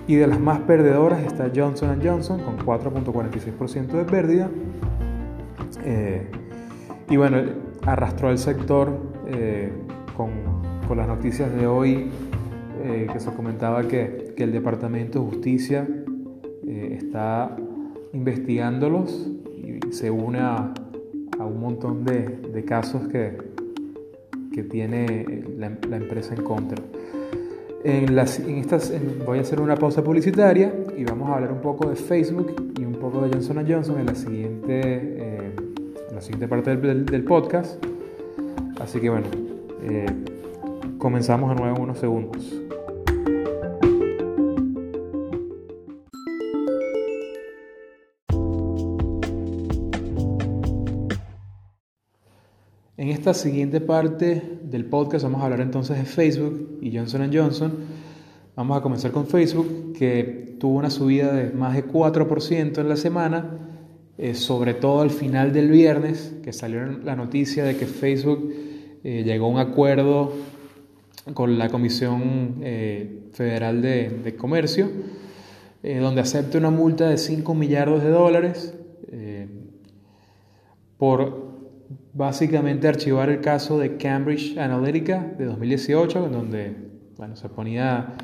Y 0.08 0.15
de 0.15 0.27
las 0.27 0.39
más 0.39 0.60
perdedoras 0.62 1.22
está 1.22 1.51
Johnson 1.53 2.00
Johnson 2.03 2.41
con 2.41 2.58
4.46% 2.58 3.88
de 3.88 4.05
pérdida. 4.05 4.50
Eh, 5.84 6.27
y 7.09 7.17
bueno, 7.17 7.37
arrastró 7.85 8.29
el 8.29 8.37
sector 8.37 8.89
eh, 9.27 9.71
con, 10.15 10.29
con, 10.87 10.97
las 10.97 11.07
noticias 11.07 11.53
de 11.53 11.67
hoy 11.67 12.09
eh, 12.83 13.07
que 13.11 13.19
se 13.19 13.31
comentaba 13.31 13.83
que, 13.87 14.33
que, 14.35 14.43
el 14.43 14.51
Departamento 14.51 15.19
de 15.19 15.25
Justicia 15.29 15.87
está 16.65 17.55
investigándolos 18.13 19.27
y 19.57 19.91
se 19.91 20.11
une 20.11 20.39
a, 20.39 20.71
a 21.39 21.45
un 21.45 21.59
montón 21.59 22.03
de, 22.03 22.27
de 22.27 22.65
casos 22.65 23.07
que, 23.07 23.37
que 24.53 24.63
tiene 24.63 25.43
la, 25.57 25.71
la, 25.89 25.97
empresa 25.97 26.35
en 26.35 26.43
contra. 26.43 26.83
En 27.83 28.13
las, 28.15 28.39
en 28.39 28.57
estas, 28.57 28.93
voy 29.25 29.37
a 29.37 29.41
hacer 29.41 29.61
una 29.61 29.75
pausa 29.75 30.03
publicitaria 30.03 30.73
y 30.97 31.05
vamos 31.05 31.29
a 31.29 31.35
hablar 31.35 31.53
un 31.53 31.61
poco 31.61 31.89
de 31.89 31.95
Facebook 31.95 32.73
y 32.77 32.83
un 32.83 32.93
poco 32.93 33.21
de 33.21 33.29
Johnson 33.29 33.65
Johnson 33.67 33.99
en 33.99 34.05
la 34.05 34.15
siguiente, 34.15 34.81
eh, 34.83 35.28
en 35.28 35.28
la 36.19 36.25
siguiente 36.25 36.49
parte 36.49 36.75
del, 36.75 37.23
podcast. 37.23 37.81
Así 38.81 38.99
que 38.99 39.09
bueno, 39.09 39.27
eh, 39.83 40.05
comenzamos 40.97 41.49
de 41.51 41.55
nuevo 41.55 41.77
en 41.77 41.81
unos 41.81 41.97
segundos. 41.97 42.43
En 52.97 53.07
esta 53.07 53.33
siguiente 53.33 53.79
parte 53.79 54.59
del 54.61 54.83
podcast 54.88 55.23
vamos 55.23 55.39
a 55.39 55.45
hablar 55.45 55.61
entonces 55.61 55.97
de 55.99 56.03
Facebook 56.03 56.79
y 56.81 56.97
Johnson 56.97 57.31
Johnson. 57.33 57.71
Vamos 58.57 58.77
a 58.77 58.81
comenzar 58.81 59.11
con 59.11 59.25
Facebook, 59.25 59.93
que 59.97 60.57
tuvo 60.59 60.79
una 60.79 60.89
subida 60.89 61.31
de 61.31 61.51
más 61.51 61.75
de 61.75 61.85
4% 61.88 62.77
en 62.77 62.89
la 62.89 62.97
semana, 62.97 63.69
eh, 64.21 64.35
sobre 64.35 64.73
todo 64.73 64.99
al 64.99 65.11
final 65.11 65.53
del 65.53 65.69
viernes, 65.69 66.35
que 66.43 66.51
salió 66.51 66.85
la 66.85 67.15
noticia 67.15 67.63
de 67.63 67.77
que 67.77 67.85
Facebook 67.85 68.53
eh, 69.01 69.23
llegó 69.23 69.45
a 69.45 69.49
un 69.49 69.59
acuerdo 69.59 70.33
con 71.33 71.57
la 71.57 71.69
Comisión 71.69 72.55
eh, 72.61 73.29
Federal 73.31 73.81
de, 73.81 74.35
Comercio, 74.38 74.89
donde 75.81 76.19
acepta 76.19 76.57
una 76.57 76.69
multa 76.69 77.07
de 77.07 77.17
5 77.17 77.55
millardos 77.55 78.03
de 78.03 78.09
dólares 78.09 78.73
por 80.97 81.55
básicamente 82.13 82.89
archivar 82.89 83.29
el 83.29 83.39
caso 83.39 83.79
de 83.79 83.95
Cambridge 83.95 84.57
Analytica 84.57 85.33
de 85.38 85.45
2018, 85.45 86.25
en 86.25 86.31
donde 86.33 86.75
bueno, 87.15 87.38
se 87.38 87.47
ponía 87.47 88.15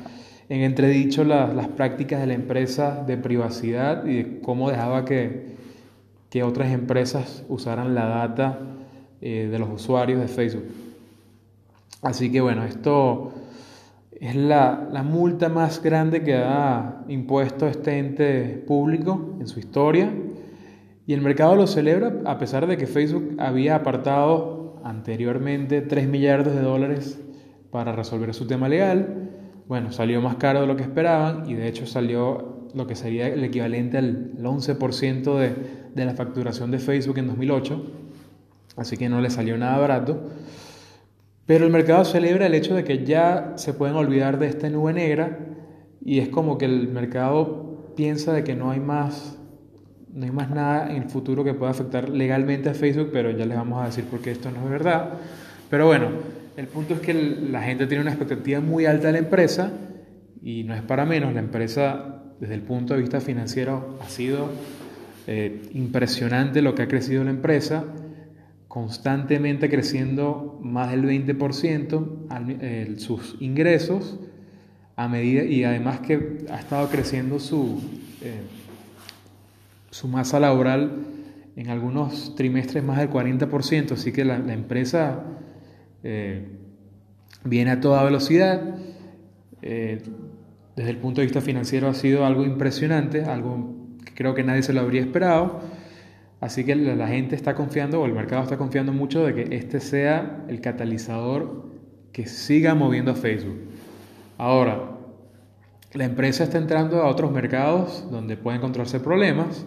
en 0.50 0.60
entredicho 0.60 1.24
la, 1.24 1.46
las 1.54 1.68
prácticas 1.68 2.20
de 2.20 2.26
la 2.26 2.34
empresa 2.34 3.02
de 3.06 3.16
privacidad 3.16 4.04
y 4.04 4.16
de 4.16 4.40
cómo 4.40 4.68
dejaba 4.68 5.06
que, 5.06 5.55
que 6.30 6.42
otras 6.42 6.72
empresas 6.72 7.44
usaran 7.48 7.94
la 7.94 8.06
data 8.06 8.58
eh, 9.20 9.48
de 9.50 9.58
los 9.58 9.70
usuarios 9.70 10.20
de 10.20 10.28
Facebook. 10.28 10.66
Así 12.02 12.30
que 12.30 12.40
bueno, 12.40 12.64
esto 12.64 13.32
es 14.12 14.36
la, 14.36 14.88
la, 14.90 15.02
multa 15.02 15.48
más 15.48 15.82
grande 15.82 16.22
que 16.22 16.34
ha 16.36 17.04
impuesto 17.08 17.66
este 17.66 17.98
ente 17.98 18.64
público 18.66 19.36
en 19.40 19.46
su 19.46 19.58
historia 19.58 20.10
y 21.06 21.12
el 21.12 21.20
mercado 21.20 21.54
lo 21.54 21.66
celebra 21.66 22.14
a 22.24 22.38
pesar 22.38 22.66
de 22.66 22.76
que 22.76 22.86
Facebook 22.86 23.36
había 23.38 23.76
apartado 23.76 24.80
anteriormente 24.84 25.80
3 25.80 26.08
millardos 26.08 26.54
de 26.54 26.62
dólares 26.62 27.18
para 27.70 27.92
resolver 27.92 28.34
su 28.34 28.46
tema 28.46 28.68
legal. 28.68 29.30
Bueno, 29.66 29.92
salió 29.92 30.20
más 30.20 30.36
caro 30.36 30.60
de 30.60 30.66
lo 30.66 30.76
que 30.76 30.82
esperaban 30.82 31.48
y 31.48 31.54
de 31.54 31.68
hecho 31.68 31.86
salió 31.86 32.68
lo 32.74 32.86
que 32.86 32.94
sería 32.94 33.28
el 33.28 33.42
equivalente 33.44 33.98
al 33.98 34.36
11% 34.38 35.38
de, 35.38 35.85
de 35.96 36.04
la 36.04 36.14
facturación 36.14 36.70
de 36.70 36.78
Facebook 36.78 37.18
en 37.18 37.26
2008. 37.26 37.82
Así 38.76 38.96
que 38.96 39.08
no 39.08 39.20
le 39.20 39.30
salió 39.30 39.56
nada 39.56 39.78
barato. 39.78 40.28
Pero 41.46 41.64
el 41.64 41.72
mercado 41.72 42.04
celebra 42.04 42.46
el 42.46 42.54
hecho 42.54 42.74
de 42.74 42.84
que 42.84 43.04
ya 43.04 43.54
se 43.56 43.72
pueden 43.72 43.96
olvidar 43.96 44.38
de 44.38 44.46
esta 44.46 44.68
nube 44.68 44.92
negra 44.92 45.38
y 46.04 46.18
es 46.18 46.28
como 46.28 46.58
que 46.58 46.66
el 46.66 46.88
mercado 46.88 47.92
piensa 47.96 48.32
de 48.32 48.44
que 48.44 48.54
no 48.54 48.70
hay 48.70 48.80
más 48.80 49.38
no 50.12 50.24
hay 50.24 50.30
más 50.30 50.48
nada 50.48 50.90
en 50.90 51.02
el 51.02 51.10
futuro 51.10 51.44
que 51.44 51.52
pueda 51.52 51.70
afectar 51.70 52.08
legalmente 52.08 52.70
a 52.70 52.74
Facebook, 52.74 53.10
pero 53.12 53.30
ya 53.32 53.44
les 53.44 53.54
vamos 53.54 53.82
a 53.82 53.86
decir 53.86 54.04
por 54.04 54.20
qué 54.20 54.30
esto 54.30 54.50
no 54.50 54.64
es 54.64 54.70
verdad. 54.70 55.10
Pero 55.68 55.86
bueno, 55.86 56.08
el 56.56 56.66
punto 56.68 56.94
es 56.94 57.00
que 57.00 57.12
la 57.12 57.62
gente 57.62 57.86
tiene 57.86 58.00
una 58.00 58.12
expectativa 58.12 58.60
muy 58.60 58.86
alta 58.86 59.08
de 59.08 59.12
la 59.12 59.18
empresa 59.18 59.70
y 60.42 60.64
no 60.64 60.74
es 60.74 60.80
para 60.80 61.04
menos. 61.04 61.34
La 61.34 61.40
empresa, 61.40 62.22
desde 62.40 62.54
el 62.54 62.62
punto 62.62 62.94
de 62.94 63.00
vista 63.00 63.20
financiero, 63.20 63.98
ha 64.02 64.08
sido 64.08 64.48
eh, 65.26 65.62
impresionante 65.72 66.62
lo 66.62 66.74
que 66.74 66.82
ha 66.82 66.88
crecido 66.88 67.24
la 67.24 67.30
empresa, 67.30 67.84
constantemente 68.68 69.68
creciendo 69.68 70.60
más 70.62 70.90
del 70.90 71.04
20% 71.04 72.26
al, 72.28 72.58
eh, 72.60 72.94
sus 72.98 73.36
ingresos 73.40 74.20
a 74.94 75.08
medida 75.08 75.42
y 75.42 75.64
además 75.64 76.00
que 76.00 76.44
ha 76.50 76.60
estado 76.60 76.88
creciendo 76.88 77.40
su 77.40 77.80
eh, 78.22 78.42
su 79.90 80.08
masa 80.08 80.38
laboral 80.38 80.92
en 81.56 81.70
algunos 81.70 82.34
trimestres 82.34 82.84
más 82.84 82.98
del 82.98 83.10
40%, 83.10 83.92
así 83.92 84.12
que 84.12 84.24
la, 84.24 84.38
la 84.38 84.52
empresa 84.52 85.24
eh, 86.04 86.46
viene 87.44 87.70
a 87.72 87.80
toda 87.80 88.04
velocidad. 88.04 88.76
Desde 89.62 90.90
el 90.90 90.98
punto 90.98 91.22
de 91.22 91.26
vista 91.26 91.40
financiero 91.40 91.88
ha 91.88 91.94
sido 91.94 92.26
algo 92.26 92.44
impresionante, 92.44 93.24
algo 93.24 93.85
creo 94.14 94.34
que 94.34 94.42
nadie 94.42 94.62
se 94.62 94.72
lo 94.72 94.80
habría 94.80 95.00
esperado. 95.00 95.60
Así 96.40 96.64
que 96.64 96.76
la, 96.76 97.08
gente 97.08 97.34
está 97.34 97.54
confiando, 97.54 98.00
o 98.00 98.06
el 98.06 98.12
mercado 98.12 98.42
está 98.42 98.58
confiando 98.58 98.92
mucho 98.92 99.24
de 99.24 99.34
que 99.34 99.56
este 99.56 99.80
sea 99.80 100.44
el 100.48 100.60
catalizador 100.60 101.66
que 102.12 102.26
siga 102.26 102.74
moviendo 102.74 103.10
a 103.10 103.14
Facebook. 103.14 103.58
Ahora, 104.36 104.96
la 105.92 106.04
empresa 106.04 106.44
está 106.44 106.58
entrando 106.58 107.02
a 107.02 107.08
otros 107.08 107.32
mercados 107.32 108.06
donde 108.10 108.36
puede 108.36 108.58
encontrarse 108.58 109.00
problemas. 109.00 109.64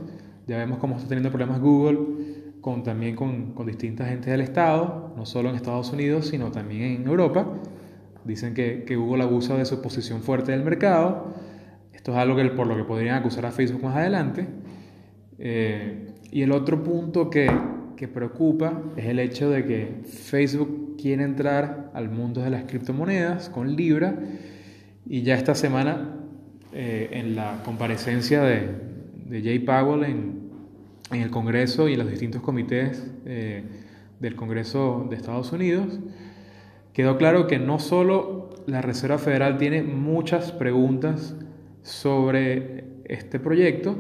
Ya 0.47 0.57
vemos 0.57 0.77
cómo 0.77 0.97
está 0.97 1.07
teniendo 1.09 1.29
problemas 1.29 1.59
Google 1.59 1.99
con, 2.61 2.83
también 2.83 3.15
con, 3.15 3.53
con 3.53 3.65
distintas 3.65 4.07
agentes 4.07 4.27
del 4.27 4.41
Estado, 4.41 5.13
no 5.15 5.25
solo 5.25 5.49
en 5.49 5.55
Estados 5.55 5.91
Unidos, 5.91 6.27
sino 6.27 6.51
también 6.51 7.01
en 7.01 7.07
Europa. 7.07 7.47
Dicen 8.25 8.53
que, 8.53 8.83
que 8.85 8.95
Google 8.95 9.23
abusa 9.23 9.55
de 9.55 9.65
su 9.65 9.81
posición 9.81 10.21
fuerte 10.21 10.51
del 10.51 10.63
mercado. 10.63 11.33
Esto 11.99 12.13
es 12.13 12.17
algo 12.17 12.37
que, 12.37 12.45
por 12.45 12.65
lo 12.65 12.77
que 12.77 12.85
podrían 12.85 13.15
acusar 13.17 13.45
a 13.45 13.51
Facebook 13.51 13.83
más 13.83 13.97
adelante. 13.97 14.47
Eh, 15.37 16.13
y 16.31 16.43
el 16.43 16.53
otro 16.53 16.81
punto 16.81 17.29
que, 17.29 17.51
que 17.97 18.07
preocupa 18.07 18.83
es 18.95 19.03
el 19.03 19.19
hecho 19.19 19.49
de 19.49 19.65
que 19.65 20.01
Facebook 20.05 20.95
quiere 20.97 21.25
entrar 21.25 21.91
al 21.93 22.09
mundo 22.09 22.41
de 22.41 22.51
las 22.51 22.63
criptomonedas 22.63 23.49
con 23.49 23.75
Libra 23.75 24.15
y 25.05 25.23
ya 25.23 25.35
esta 25.35 25.55
semana 25.55 26.15
eh, 26.71 27.09
en 27.11 27.35
la 27.35 27.63
comparecencia 27.65 28.43
de, 28.43 28.69
de 29.25 29.41
Jay 29.41 29.59
Powell 29.59 30.05
en, 30.05 30.49
en, 31.11 31.21
el 31.21 31.29
Congreso 31.31 31.89
y 31.89 31.93
en 31.95 31.99
los 31.99 32.09
distintos 32.09 32.41
comités 32.41 33.11
eh, 33.25 33.63
del 34.21 34.37
Congreso 34.37 35.05
de 35.09 35.17
Estados 35.17 35.51
Unidos, 35.51 35.99
quedó 36.93 37.17
claro 37.17 37.45
que 37.45 37.59
no 37.59 37.77
solo 37.77 38.51
la 38.67 38.81
Reserva 38.81 39.17
Federal 39.17 39.57
tiene 39.57 39.83
muchas 39.83 40.53
preguntas 40.53 41.35
sobre 41.89 42.85
este 43.05 43.39
proyecto, 43.39 43.97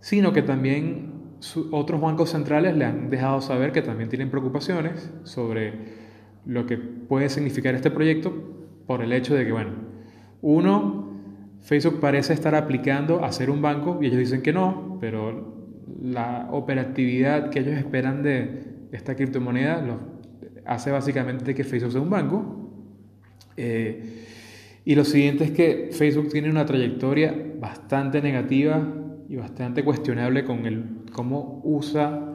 sino 0.00 0.32
que 0.32 0.42
también 0.42 1.12
otros 1.70 2.00
bancos 2.00 2.30
centrales 2.30 2.76
le 2.76 2.84
han 2.84 3.10
dejado 3.10 3.40
saber 3.40 3.72
que 3.72 3.82
también 3.82 4.08
tienen 4.08 4.30
preocupaciones 4.30 5.12
sobre 5.24 5.72
lo 6.46 6.66
que 6.66 6.78
puede 6.78 7.28
significar 7.28 7.74
este 7.74 7.90
proyecto 7.90 8.32
por 8.86 9.02
el 9.02 9.12
hecho 9.12 9.34
de 9.34 9.44
que, 9.44 9.52
bueno, 9.52 9.72
uno, 10.40 11.12
Facebook 11.60 12.00
parece 12.00 12.32
estar 12.32 12.54
aplicando 12.54 13.24
a 13.24 13.30
ser 13.32 13.50
un 13.50 13.62
banco 13.62 13.98
y 14.00 14.06
ellos 14.06 14.18
dicen 14.18 14.42
que 14.42 14.52
no, 14.52 14.98
pero 15.00 15.68
la 16.00 16.48
operatividad 16.50 17.50
que 17.50 17.60
ellos 17.60 17.74
esperan 17.74 18.22
de 18.22 18.88
esta 18.92 19.14
criptomoneda 19.14 19.80
lo 19.82 20.00
hace 20.64 20.90
básicamente 20.90 21.54
que 21.54 21.64
Facebook 21.64 21.92
sea 21.92 22.00
un 22.00 22.10
banco. 22.10 22.70
Eh, 23.56 24.26
y 24.84 24.94
lo 24.94 25.04
siguiente 25.04 25.44
es 25.44 25.50
que 25.52 25.90
Facebook 25.92 26.28
tiene 26.30 26.50
una 26.50 26.66
trayectoria 26.66 27.34
bastante 27.60 28.20
negativa 28.20 28.86
y 29.28 29.36
bastante 29.36 29.84
cuestionable 29.84 30.44
con 30.44 30.66
el 30.66 31.04
cómo 31.12 31.60
usa, 31.64 32.34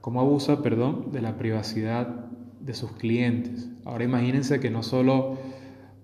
cómo 0.00 0.20
abusa, 0.20 0.62
perdón, 0.62 1.12
de 1.12 1.20
la 1.20 1.36
privacidad 1.36 2.26
de 2.60 2.74
sus 2.74 2.92
clientes. 2.92 3.68
Ahora 3.84 4.04
imagínense 4.04 4.60
que 4.60 4.70
no 4.70 4.82
solo 4.82 5.38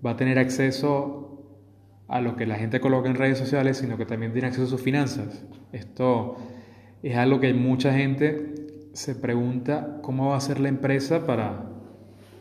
va 0.05 0.11
a 0.11 0.15
tener 0.17 0.37
acceso 0.37 1.25
a 2.07 2.21
lo 2.21 2.35
que 2.35 2.45
la 2.45 2.55
gente 2.55 2.79
coloca 2.79 3.09
en 3.09 3.15
redes 3.15 3.39
sociales, 3.39 3.77
sino 3.77 3.97
que 3.97 4.05
también 4.05 4.31
tiene 4.31 4.47
acceso 4.47 4.67
a 4.67 4.69
sus 4.69 4.81
finanzas. 4.81 5.43
Esto 5.71 6.35
es 7.01 7.17
algo 7.17 7.39
que 7.39 7.53
mucha 7.53 7.93
gente 7.93 8.53
se 8.93 9.15
pregunta 9.15 9.99
cómo 10.01 10.29
va 10.29 10.37
a 10.37 10.41
ser 10.41 10.59
la 10.59 10.69
empresa 10.69 11.25
para, 11.25 11.74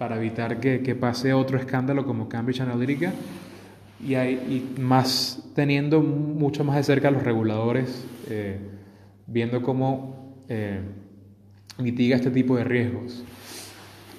para 0.04 0.16
evitar 0.16 0.60
que, 0.60 0.82
que, 0.82 0.94
pase 0.94 1.32
otro 1.32 1.56
escándalo 1.56 2.04
como 2.04 2.28
Cambridge 2.28 2.60
Analytica. 2.60 3.14
y, 4.06 4.16
hay, 4.16 4.74
más 4.78 5.42
teniendo 5.54 6.02
mucho 6.02 6.62
más 6.62 6.76
de 6.76 6.82
cerca 6.82 7.08
a 7.08 7.10
los 7.10 7.22
reguladores, 7.22 8.04
eh, 8.28 8.58
viendo 9.26 9.62
cómo 9.62 10.44
eh, 10.50 10.80
mitiga 11.78 12.16
este 12.16 12.30
tipo 12.30 12.54
de 12.54 12.64
riesgos. 12.64 13.24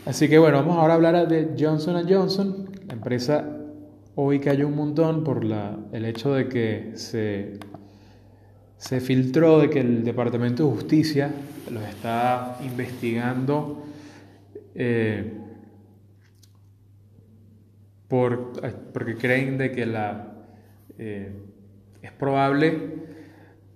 Así 0.08 0.28
que 0.28 0.40
bueno, 0.40 0.58
vamos 0.58 0.76
ahora 0.80 0.94
a 0.94 0.96
hablar 0.96 1.28
de 1.28 1.50
Johnson 1.56 2.04
Johnson. 2.10 2.68
La 2.88 2.94
empresa 2.94 3.48
hoy 4.16 4.40
cayó 4.40 4.68
un 4.68 4.76
montón 4.76 5.24
por 5.24 5.46
la, 5.46 5.78
el 5.92 6.06
hecho 6.06 6.34
de 6.34 6.50
que 6.50 6.94
se, 6.96 7.60
se 8.80 9.02
filtró 9.02 9.60
de 9.60 9.70
que 9.70 9.82
el 9.82 10.04
Departamento 10.04 10.66
de 10.66 10.76
Justicia 10.78 11.32
los 11.72 11.84
está 11.84 12.58
investigando 12.66 13.84
eh, 14.78 15.35
por, 18.08 18.54
porque 18.94 19.16
creen 19.16 19.58
de 19.58 19.72
que 19.72 19.86
la, 19.86 20.36
eh, 20.98 21.32
es 22.02 22.12
probable 22.12 23.16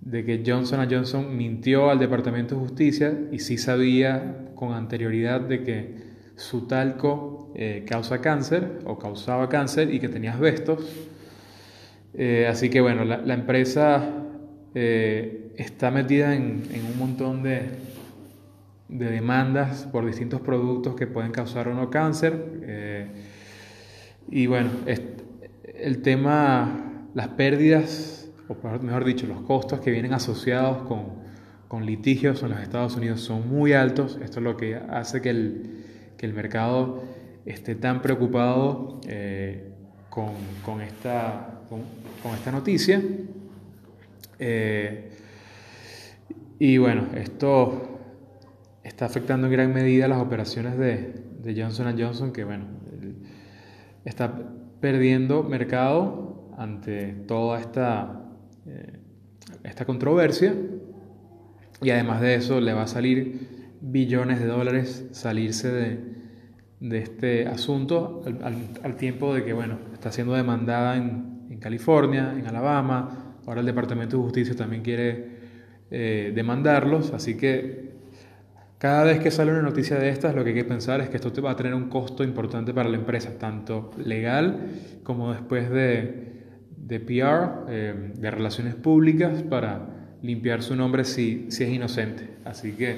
de 0.00 0.24
que 0.24 0.42
Johnson 0.46 0.86
Johnson 0.90 1.36
mintió 1.36 1.90
al 1.90 1.98
Departamento 1.98 2.54
de 2.54 2.60
Justicia 2.62 3.18
y 3.30 3.40
sí 3.40 3.58
sabía 3.58 4.52
con 4.54 4.72
anterioridad 4.72 5.40
de 5.40 5.62
que 5.62 6.10
su 6.36 6.66
talco 6.66 7.52
eh, 7.54 7.84
causa 7.86 8.20
cáncer 8.20 8.78
o 8.84 8.98
causaba 8.98 9.48
cáncer 9.48 9.92
y 9.92 10.00
que 10.00 10.08
tenía 10.08 10.32
asbestos. 10.32 11.08
Eh, 12.14 12.46
así 12.48 12.70
que 12.70 12.80
bueno, 12.80 13.04
la, 13.04 13.34
empresa 13.34 14.14
está 14.72 15.90
metida 15.90 16.34
en, 16.34 16.62
un 16.92 16.98
montón 16.98 17.42
de, 17.42 17.62
de, 18.88 19.10
demandas 19.10 19.86
por 19.92 20.06
distintos 20.06 20.40
productos 20.40 20.94
que 20.94 21.06
pueden 21.06 21.32
causar 21.32 21.68
o 21.68 21.74
no 21.74 21.90
cáncer. 21.90 22.34
Y 24.30 24.46
bueno, 24.46 24.70
el 25.74 26.02
tema, 26.02 27.08
las 27.14 27.28
pérdidas, 27.28 28.30
o 28.48 28.54
mejor 28.80 29.04
dicho, 29.04 29.26
los 29.26 29.40
costos 29.42 29.80
que 29.80 29.90
vienen 29.90 30.12
asociados 30.12 30.86
con, 30.86 31.20
litigios 31.84 32.42
en 32.42 32.50
los 32.50 32.60
Estados 32.60 32.96
Unidos 32.96 33.20
son 33.20 33.48
muy 33.48 33.72
altos. 33.72 34.18
Esto 34.22 34.38
es 34.40 34.44
lo 34.44 34.56
que 34.56 34.74
hace 34.76 35.20
que 35.20 35.30
el, 35.30 36.34
mercado 36.34 37.02
esté 37.46 37.74
tan 37.74 38.02
preocupado 38.02 39.00
eh, 39.06 39.70
con, 40.08 40.80
esta, 40.80 41.60
con, 41.68 42.34
esta 42.34 42.52
noticia. 42.52 43.02
Eh, 44.38 45.10
y 46.58 46.78
bueno, 46.78 47.06
esto 47.14 47.98
está 48.82 49.06
afectando 49.06 49.46
en 49.46 49.52
gran 49.52 49.72
medida 49.72 50.08
las 50.08 50.20
operaciones 50.20 50.76
de, 50.76 51.14
de 51.42 51.62
Johnson 51.62 51.96
Johnson, 51.98 52.32
que 52.32 52.44
bueno, 52.44 52.79
está 54.10 54.32
perdiendo 54.80 55.42
mercado 55.42 56.50
ante 56.58 57.12
toda 57.26 57.58
esta, 57.58 58.20
eh, 58.66 58.98
esta 59.64 59.86
controversia. 59.86 60.54
Y 61.82 61.90
además 61.90 62.20
de 62.20 62.34
eso 62.34 62.60
le 62.60 62.74
va 62.74 62.82
a 62.82 62.86
salir 62.86 63.78
billones 63.80 64.40
de 64.40 64.46
dólares 64.46 65.06
salirse 65.12 65.72
de, 65.72 65.98
de 66.80 66.98
este 66.98 67.46
asunto 67.46 68.22
al, 68.82 68.96
tiempo 68.96 69.34
de 69.34 69.44
que 69.44 69.54
bueno 69.54 69.78
está 69.94 70.12
siendo 70.12 70.34
demandada 70.34 70.96
en, 70.96 71.46
en, 71.48 71.58
California, 71.58 72.34
en 72.36 72.46
Alabama, 72.46 73.36
ahora 73.46 73.60
el 73.60 73.66
Departamento 73.66 74.18
de 74.18 74.22
Justicia 74.22 74.54
también 74.54 74.82
quiere 74.82 75.40
eh, 75.90 76.32
demandarlos, 76.34 77.12
así 77.14 77.38
que 77.38 77.89
cada 78.80 79.04
vez 79.04 79.18
que 79.20 79.30
sale 79.30 79.50
una 79.50 79.60
noticia 79.60 79.98
de 79.98 80.08
estas, 80.08 80.34
lo 80.34 80.42
que 80.42 80.50
hay 80.50 80.56
que 80.56 80.64
pensar 80.64 81.02
es 81.02 81.10
que 81.10 81.16
esto 81.16 81.30
va 81.42 81.50
a 81.50 81.56
tener 81.56 81.74
un 81.74 81.90
costo 81.90 82.24
importante 82.24 82.72
para 82.72 82.88
la 82.88 82.96
empresa, 82.96 83.38
tanto 83.38 83.90
legal 83.98 84.70
como 85.02 85.34
después 85.34 85.68
de, 85.68 86.46
de 86.78 86.98
PR, 86.98 87.66
eh, 87.68 88.12
de 88.14 88.30
relaciones 88.30 88.74
públicas, 88.76 89.42
para 89.42 90.16
limpiar 90.22 90.62
su 90.62 90.76
nombre 90.76 91.04
si, 91.04 91.50
si 91.50 91.64
es 91.64 91.68
inocente. 91.68 92.38
Así 92.46 92.72
que, 92.72 92.96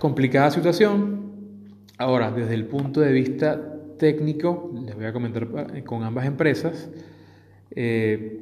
complicada 0.00 0.50
situación. 0.50 1.70
Ahora, 1.96 2.32
desde 2.32 2.54
el 2.54 2.64
punto 2.64 3.00
de 3.00 3.12
vista 3.12 3.78
técnico, 4.00 4.72
les 4.84 4.96
voy 4.96 5.04
a 5.04 5.12
comentar 5.12 5.46
con 5.84 6.02
ambas 6.02 6.26
empresas. 6.26 6.90
Eh, 7.70 8.40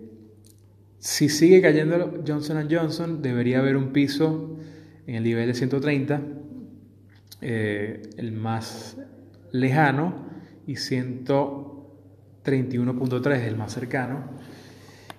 si 0.99 1.29
sigue 1.29 1.61
cayendo 1.61 2.23
Johnson 2.27 2.66
Johnson, 2.70 3.20
debería 3.20 3.59
haber 3.59 3.77
un 3.77 3.92
piso 3.92 4.57
en 5.11 5.16
el 5.16 5.25
nivel 5.25 5.49
de 5.49 5.55
130, 5.55 6.23
eh, 7.40 8.01
el 8.16 8.31
más 8.31 8.96
lejano, 9.51 10.31
y 10.68 10.75
131.3 10.75 13.40
el 13.40 13.57
más 13.57 13.73
cercano. 13.73 14.23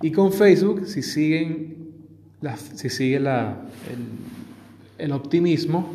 Y 0.02 0.14
con 0.14 0.32
Facebook, 0.32 0.88
si, 0.88 1.02
siguen 1.02 1.90
si 2.74 2.90
sigue 2.90 3.20
la, 3.20 3.66
el, 4.98 5.12
optimismo, 5.12 5.92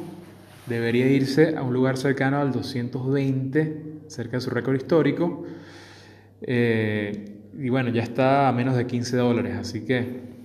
debería 0.66 1.10
irse 1.10 1.56
a 1.56 1.62
un 1.62 1.72
lugar 1.72 1.96
cercano 1.96 2.38
al 2.38 2.52
220, 2.52 3.82
cerca 4.08 4.36
de 4.36 4.42
su 4.42 4.50
récord 4.50 4.76
histórico. 4.76 5.46
Eh, 6.42 7.32
y 7.58 7.70
bueno, 7.70 7.88
ya 7.88 8.02
está 8.02 8.46
a 8.46 8.52
menos 8.52 8.76
de 8.76 8.86
15 8.86 9.16
dólares, 9.16 9.56
así 9.56 9.86
que 9.86 10.35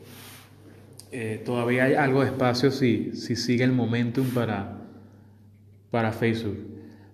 eh, 1.12 1.42
todavía 1.46 1.84
hay 1.86 1.94
algo 1.96 2.22
de 2.22 2.28
espacio 2.28 2.72
si, 2.72 3.16
si 3.16 3.36
sigue 3.36 3.64
el 3.64 3.74
momentum 3.74 4.28
para, 4.30 4.80
para 5.90 6.14
Facebook. 6.14 6.58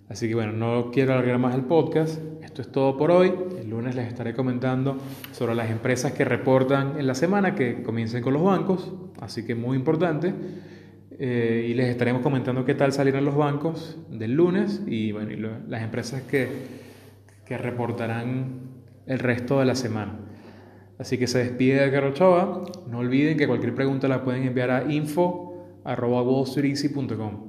Así 0.08 0.28
que 0.28 0.34
bueno, 0.34 0.52
no 0.52 0.90
quiero 0.90 1.12
alargar 1.12 1.38
más 1.38 1.54
el 1.54 1.62
podcast. 1.62 2.20
Esto 2.42 2.62
es 2.62 2.72
todo 2.72 2.96
por 2.96 3.10
hoy. 3.10 3.32
El 3.60 3.68
lunes 3.68 3.94
les 3.94 4.06
estaré 4.06 4.34
comentando 4.34 4.98
sobre 5.32 5.54
las 5.54 5.70
empresas 5.70 6.12
que 6.12 6.24
reportan 6.24 6.98
en 6.98 7.06
la 7.06 7.14
semana, 7.14 7.54
que 7.54 7.82
comiencen 7.82 8.22
con 8.22 8.32
los 8.32 8.42
bancos. 8.42 8.92
Así 9.20 9.44
que 9.44 9.54
muy 9.54 9.76
importante. 9.76 10.32
Eh, 11.18 11.66
y 11.68 11.74
les 11.74 11.88
estaremos 11.88 12.22
comentando 12.22 12.64
qué 12.64 12.74
tal 12.74 12.92
salieron 12.92 13.24
los 13.24 13.34
bancos 13.34 13.98
del 14.08 14.34
lunes 14.34 14.82
y 14.86 15.10
bueno, 15.10 15.58
las 15.68 15.82
empresas 15.82 16.22
que, 16.22 16.48
que 17.44 17.58
reportarán 17.58 18.60
el 19.06 19.18
resto 19.18 19.58
de 19.58 19.66
la 19.66 19.74
semana. 19.74 20.27
Así 20.98 21.16
que 21.16 21.26
se 21.26 21.38
despide 21.38 21.88
de 21.88 21.98
Ochoa. 21.98 22.64
No 22.88 22.98
olviden 22.98 23.38
que 23.38 23.46
cualquier 23.46 23.74
pregunta 23.74 24.08
la 24.08 24.22
pueden 24.24 24.44
enviar 24.44 24.70
a 24.70 24.92
info.wallstreeteasy.com. 24.92 27.47